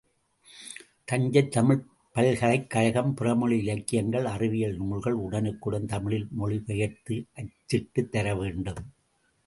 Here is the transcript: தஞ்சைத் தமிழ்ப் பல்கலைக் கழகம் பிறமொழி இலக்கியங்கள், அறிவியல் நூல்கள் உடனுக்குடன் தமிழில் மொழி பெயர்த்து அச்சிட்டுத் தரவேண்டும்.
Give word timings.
தஞ்சைத் 1.05 1.51
தமிழ்ப் 1.51 1.85
பல்கலைக் 2.15 2.69
கழகம் 2.69 3.13
பிறமொழி 3.17 3.57
இலக்கியங்கள், 3.57 4.25
அறிவியல் 4.25 4.77
நூல்கள் 4.77 5.13
உடனுக்குடன் 5.13 5.85
தமிழில் 5.85 6.27
மொழி 6.31 6.59
பெயர்த்து 6.59 7.25
அச்சிட்டுத் 7.35 8.09
தரவேண்டும். 8.09 8.83